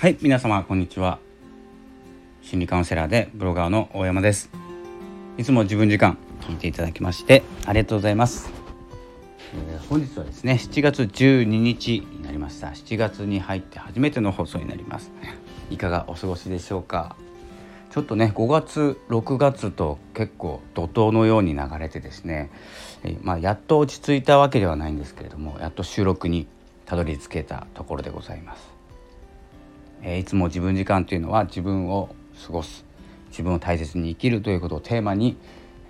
[0.00, 1.18] はい皆様こんにちは。
[2.40, 4.48] 心理カウンセラーでブロガーの大山です。
[5.38, 8.48] いつも自分時間聞いていただきましてありがとうございます、
[9.54, 12.68] えー、本日はですね7月12日になりました。
[12.68, 15.10] 7月に入って初めての放送になります。
[15.68, 17.16] いかがお過ごしでしょうか？
[17.90, 22.52] ちょっとね5月6月と結構怒涛のように流れてですね、
[23.02, 26.46] えー、まあ、やっと落ち着いたわけではないんですけれどもやっと収録に
[26.86, 28.77] たどり着けたところでございます。
[30.02, 32.14] えー、いつも自分時間というのは自分を
[32.46, 32.84] 過ごす
[33.30, 35.36] 自分を大切に生きるということをテーマに、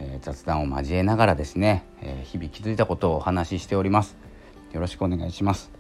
[0.01, 4.17] えー、雑談を交えながらですね、えー、日々気づいたことをお話ししております。
[4.73, 5.71] よろしくお願いします。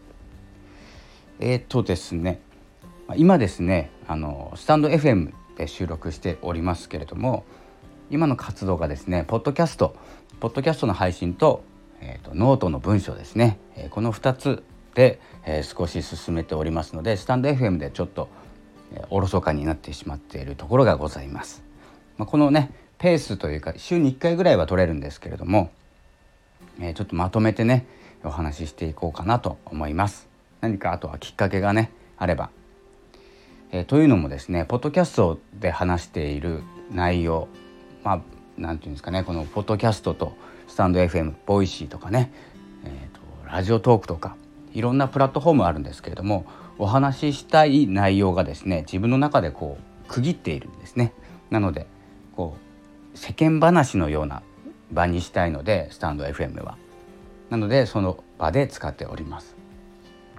[1.41, 2.41] えー、っとですね
[3.17, 7.45] 今ですねあのスタンド FM で収録しておりますけれども
[8.11, 9.97] 今の活動がですねポッドキャスト
[10.41, 11.63] ポッドキャストの配信と,、
[12.01, 14.63] えーと、とノートの文章ですね、えー、この2つ
[14.98, 18.28] で、えー、少し進めておりますのでスタンド FM でちょっと、
[19.11, 21.62] おろそかになってしまっているところがございます。
[22.17, 25.70] まあ、このねペースというか週に1回ぐらいは取れるんですけれども、
[26.81, 27.86] えー、ちょっとまとめてね
[28.25, 30.27] お話ししていこうかなと思います。
[30.62, 32.51] 何かあとはきっかけがねあれば。
[33.70, 37.47] えー、というのもですねポッドキャストで話している内容
[38.03, 38.20] まあ
[38.56, 40.33] 何て言うんですかねこのポッドキャストと
[40.67, 42.33] スタンド FM ボイシーとかね、
[42.84, 44.36] えーとラジオトークとか
[44.79, 46.47] いろんなプラットフォームあるんですけれども
[46.79, 51.12] お話ししたい内容がですね自分の中でこう区切っているんですね。
[51.51, 51.89] なので
[52.37, 52.57] こ
[53.12, 54.43] う世間話のような
[54.93, 56.79] 場にしたいのでスタンド FM は。
[57.51, 59.57] なのでその場で使っております。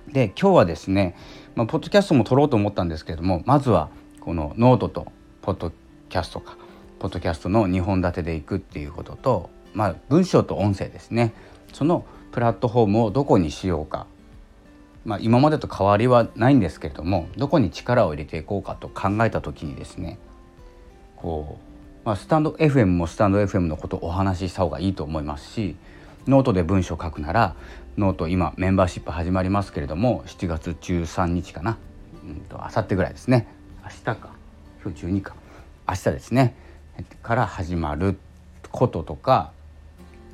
[0.08, 1.18] で今日はですね、
[1.56, 3.90] まあ、ポッドキャストも撮ろうと思ったんですけれどもまずは
[4.22, 5.74] このノートとポッド
[6.08, 6.58] キャストか
[7.00, 11.34] ポッドキャストの2本立てでいくっていうことと、まあ、文章と音声ですね
[11.74, 14.08] そのプラットフォームをどこにしようか
[15.05, 20.19] まあ、今までと変わりはないんですけれどもどこに力を入れていこうかと考えた時にですね
[21.16, 21.57] こ
[22.03, 25.75] う、まあ、 stand FM も stand FM のことをお話しした方がいいと思いますし
[26.28, 27.56] ノートで文章を書くなら
[27.97, 31.78] ノート今メンバーシップ始まりますけれども7月13日かな、
[32.24, 33.47] うんと明後日ぐらいですね。
[33.84, 34.18] 明日か。
[34.84, 35.35] 今日12か
[35.88, 36.56] 明日ですね。
[37.24, 38.18] から始まる
[38.72, 39.51] こととか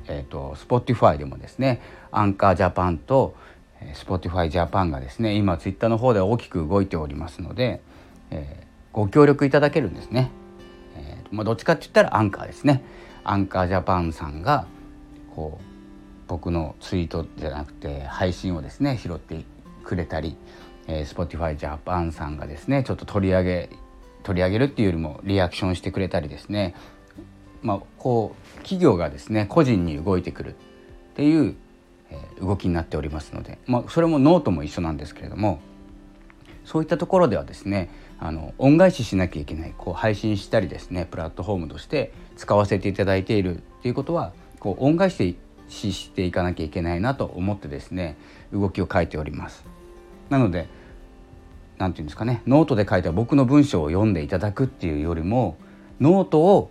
[0.08, 1.80] えーと、と Spotify でもですね
[2.12, 3.34] Anchor Japan と
[3.94, 7.80] Spotify Japan がですね今ツイッターの方で大きく動いておりますので、
[8.30, 10.30] えー、ご協力いただけるんですね、
[10.96, 12.82] えーまあ、どっちかって言ったらアンカーですね。
[13.24, 14.66] Anchor Japan さんが
[15.34, 15.64] こう
[16.28, 19.44] 僕のツイートじゃなくて配信をですね拾って
[19.84, 20.36] くれたり、
[20.86, 23.70] えー、Spotify Japan さんがですねちょっと取り上げ
[24.22, 26.74] 取り上げるっていうよりもリアクションしてくれたりですね。
[27.62, 30.54] まあこう企業がですね個人に動いてくるっ
[31.14, 31.56] ていう
[32.40, 35.60] 動きになっておりますので、まあ、それもノートも一緒なんですけれども
[36.64, 45.36] そういったところではですねあの恩返ししなきゃいけないこう配信したりですねプラットフォームとして使わせていただいているっていうことはこう恩返し
[45.68, 48.16] していかなきゃいけないなと思ってですね
[48.52, 49.64] 動きを書いております。
[50.30, 50.68] なので
[51.78, 55.56] 何て言うんですかねノートで書いた僕の文章を読んでいただくっていうよりも
[56.00, 56.70] ノートを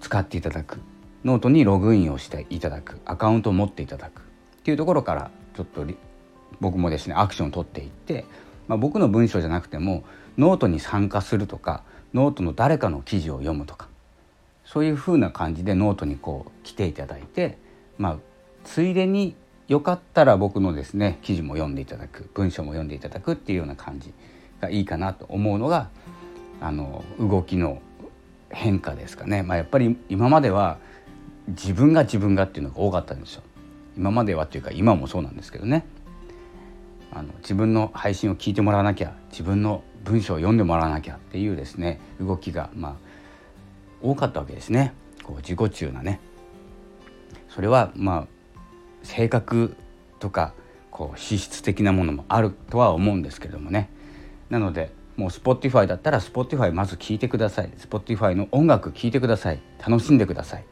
[0.00, 0.80] 使っていただく。
[1.24, 2.98] ノートにログインをしていただく。
[3.04, 4.22] アカウントを持っていただく。
[4.60, 5.84] っていうところからちょっと
[6.60, 8.24] 僕もですねアクションを取っていって、
[8.68, 10.04] まあ、僕の文章じゃなくても
[10.38, 11.82] ノートに参加するとか
[12.12, 13.88] ノートの誰かの記事を読むとか
[14.64, 17.58] そういうふうな感じでノートにこう来ていただいて、
[17.98, 18.16] まあ、
[18.64, 19.34] ついでに
[19.68, 24.12] よかったら僕のですね記事も読んでいただく文章も読んでいただくっていうような感じ
[24.60, 25.88] がいいかなと思うのが
[26.60, 27.80] あの動きの
[28.50, 29.42] 変化ですかね。
[29.42, 30.78] まあ、やっぱり今までは
[31.48, 33.42] 自分が自分がっていうのが多かったんですよ。
[33.96, 35.84] 今まではっていうか今もそうなんですけどね。
[37.12, 42.94] あの自分の配信を聞いてもらわなきゃ自分の文章を読んでもらわなきゃっていうですね動きがまあ
[44.00, 44.94] 多かったわけですね。
[45.22, 46.20] こう自己中なね。
[47.48, 48.26] それはまあ
[49.02, 49.76] 性格
[50.18, 50.54] とか
[50.90, 53.90] こう資質的なものもあるとは思うんですけれどもね。
[54.48, 57.70] なのでもう Spotify だったら Spotify まず聴いてください。
[57.76, 59.60] Spotify の音楽聴いてください。
[59.86, 60.64] 楽しんでください。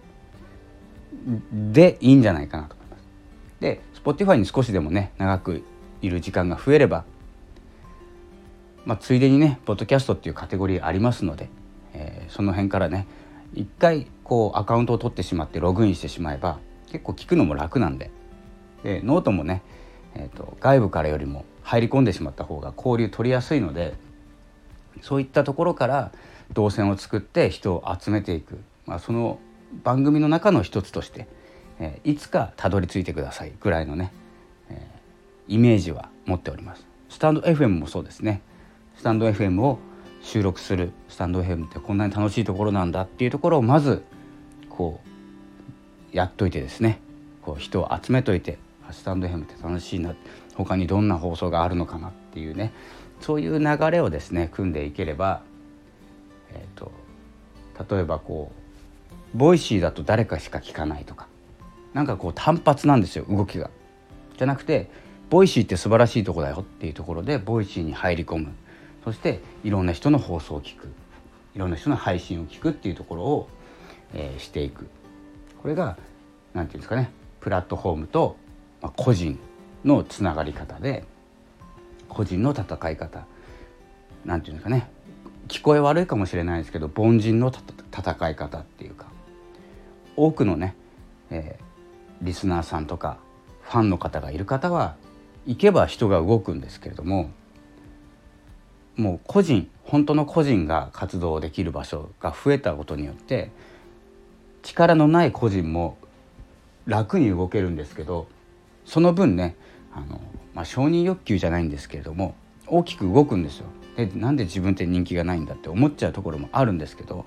[1.52, 2.77] でいいんじゃないかなと。
[3.60, 5.62] で Spotify に少しでもね長く
[6.00, 7.04] いる時間が増えれば、
[8.84, 11.48] まあ、ついでにねポッドキャストっていうカテゴリーありますので、
[11.92, 13.06] えー、その辺からね
[13.54, 16.58] 一回こうアカウントを取ってしまってログインしてしまえば
[16.90, 18.10] 結構聞くのも楽なんで
[18.82, 19.62] でノートもね、
[20.14, 23.94] えーと、外部からよりも入り込んでしまった方が交流取りやすいので
[25.02, 26.12] そういったところから
[26.52, 29.38] 動線を作って人を集めていく、まあ、その
[29.84, 31.28] 番組の中の一つとして
[31.80, 34.12] えいつかたどり着いてくださいぐらいのね、
[34.70, 34.86] え
[35.48, 36.86] イメージは持っております。
[37.08, 38.42] スタンド FM もそうですね。
[38.96, 39.78] スタンド FM を
[40.22, 40.92] 収録する。
[41.08, 44.02] スタンド FM ってこんなに楽しいところなんだっていうところをまず
[44.68, 45.00] こ
[46.12, 47.00] うやっといてですね。
[47.42, 48.58] こう人を集めといて
[48.90, 50.14] スタンド FM って楽しいな。
[50.54, 52.72] 他にどんな放送があるのかなっていうね。
[53.20, 55.42] そういう流れをですね組んでいければ、
[56.52, 56.92] えーと、
[57.94, 58.52] 例えばこ
[59.34, 61.27] うボイシーだと誰かしか聞かないとか
[61.98, 63.70] なんかこう単発なんですよ動きが。
[64.36, 64.88] じゃなくて
[65.30, 68.52] ボイシーって素晴らしいとこだよっていうところでボイシーに入り込む。
[69.02, 70.92] そしていろんな人の放送を聞く。
[71.56, 73.48] いろんな人の配信を聞くっていうところを、
[74.14, 74.86] えー、していく。
[75.60, 75.98] これが
[76.54, 77.10] 何て言うんですかね
[77.40, 78.36] プラットフォームと、
[78.80, 79.36] まあ、個人
[79.84, 81.04] のつながり方で
[82.08, 83.26] 個人の戦い方。
[84.24, 84.88] 何て言うんですかね
[85.48, 87.52] 聞こえ悪いかもしれないですけど凡人の
[87.92, 89.06] 戦い方っていうか。
[90.14, 90.76] 多くのね、
[91.30, 91.67] えー、
[92.22, 93.18] リスナーさんとか
[93.62, 94.96] ファンの方がいる方は
[95.46, 97.30] 行けば人が動くんですけれども
[98.96, 103.50] もう個人本当の個人が活動できる場所が増えたことによって
[104.62, 105.96] 力のない個人も
[106.86, 108.26] 楽に動けるんですけど
[108.84, 109.56] その分ね
[109.94, 110.20] あの、
[110.54, 112.34] まあ、承認欲求じゃないんですけれども
[112.66, 113.66] 大きく動くんですよ。
[113.96, 117.24] でなんで自分って人気がないんだって思っちゃうところもあるんですけど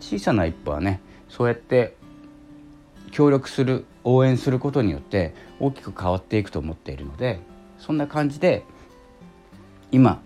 [0.00, 1.96] 小さな一歩はねそうやって
[3.12, 7.38] 協力する応援することによって大きく変わっていくと思っているので
[7.78, 8.64] そんな感じで
[9.92, 10.20] 今、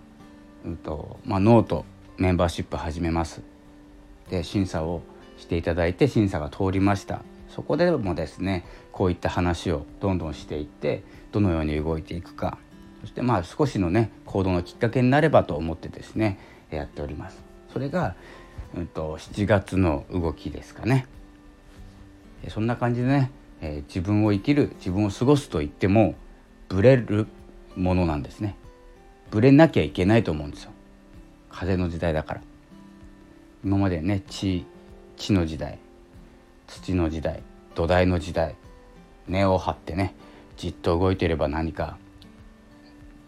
[0.65, 1.85] うんとまあ、ノート
[2.17, 3.41] メンバーシップ始めます
[4.29, 5.01] で審査を
[5.37, 12.57] していただいて審査が通りましたそこでもですねこういった話をどんどんしていってどのように動いていくか
[13.01, 16.39] そしてまあ少しのね行動のきっかけになればと思ってですね
[16.75, 17.41] やっております。
[17.71, 18.15] それが、
[18.75, 21.07] うんと、7月の動きですかね。
[22.49, 23.31] そんな感じでね、
[23.61, 26.15] え、自分を生きる自分を過ごすと言っても
[26.69, 27.27] ブレる
[27.75, 28.55] ものなんですね。
[29.31, 30.71] ブレなきゃいけないと思うんですよ。
[31.49, 32.41] 風の時代だから。
[33.63, 34.65] 今までね地
[35.17, 35.79] 地の時代
[36.67, 37.41] 土の時代
[37.75, 38.55] 土台の時代
[39.27, 40.15] 根を張ってね
[40.57, 41.97] じっと動いていれば何か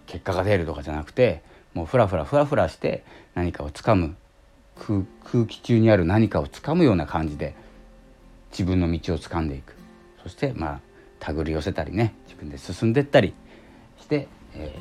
[0.05, 3.03] 結果が出るとかじゃなくてもうフラフラフラフラして
[3.35, 4.15] 何かをつかむ
[4.77, 7.55] 空気中にある何かをつかむような感じで
[8.51, 9.75] 自分の道をつかんでいく
[10.23, 10.79] そしてまあ
[11.19, 13.33] 手繰り寄せたりね自分で進んでったり
[13.99, 14.75] して、え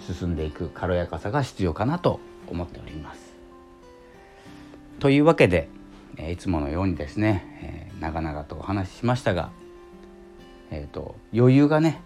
[0.00, 3.20] ー、進んでいく軽やかさが必要かなと思っております。
[5.00, 5.68] というわけで、
[6.16, 9.50] えー、いつものようにですね、えー、長々とお話ししましたが、
[10.70, 12.00] えーと余裕がね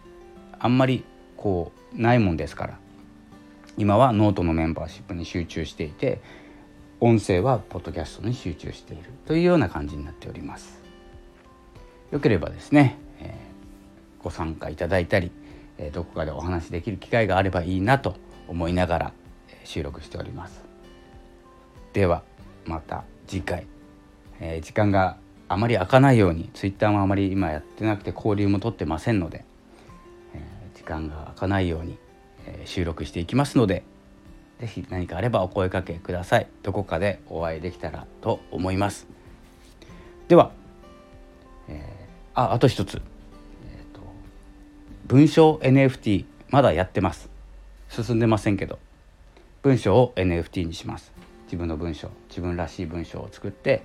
[0.58, 1.04] あんまり
[1.36, 2.78] こうないもんですから
[3.76, 6.20] 今はノートのメンバーシップに集中していて
[7.00, 10.81] 音声はポッドキャストに集中しているというような感じになっております
[12.12, 15.32] よければですね、えー、ご参加いただいたり、
[15.78, 18.14] え、どこかでお話しできる機会があればいいなと
[18.46, 19.12] 思いながら、
[19.64, 20.62] 収録しております。
[21.92, 22.22] では
[22.64, 23.66] また次回、
[24.40, 25.16] え時間が
[25.48, 29.44] あまり開かないように Twitter もあまり今やってなくて交流も取ってませんので
[30.34, 30.38] え
[30.74, 31.98] 時間が空かないように、
[32.46, 33.84] え、収録していきますので
[34.60, 36.46] 是非何かあればお声かけください。
[36.62, 39.06] どこかでお会いできたらと思います。
[40.28, 40.52] では、
[41.68, 42.01] えー、
[42.34, 44.00] ああと一つ、えーと、
[45.06, 47.30] 文章 NFT まだやってます
[47.88, 48.78] 進んでませんけど
[49.62, 51.12] 文章を NFT にします
[51.44, 53.82] 自分の文章自分らしい文章を作って、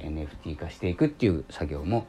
[0.00, 2.06] えー、NFT 化していくっていう作業も、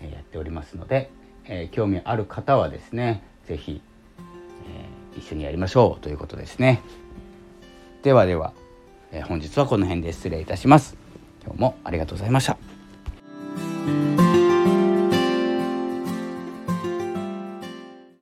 [0.00, 1.10] えー、やっておりますので、
[1.46, 3.82] えー、興味ある方はですね是非、
[5.14, 6.80] え、一緒にやりましょうということですね。
[8.02, 8.52] ではでは、
[9.12, 10.96] え、本日はこの辺で失礼いたします。
[11.44, 12.73] 今日もありがとうございました。